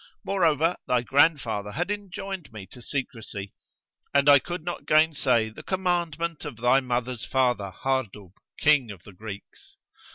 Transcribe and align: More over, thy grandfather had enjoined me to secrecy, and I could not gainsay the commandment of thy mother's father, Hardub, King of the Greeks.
More 0.23 0.43
over, 0.43 0.77
thy 0.87 1.03
grandfather 1.03 1.73
had 1.73 1.91
enjoined 1.91 2.51
me 2.51 2.65
to 2.71 2.81
secrecy, 2.81 3.53
and 4.15 4.27
I 4.27 4.39
could 4.39 4.63
not 4.63 4.87
gainsay 4.87 5.49
the 5.49 5.61
commandment 5.61 6.43
of 6.43 6.57
thy 6.57 6.79
mother's 6.79 7.23
father, 7.23 7.69
Hardub, 7.69 8.31
King 8.59 8.89
of 8.89 9.03
the 9.03 9.13
Greeks. 9.13 9.75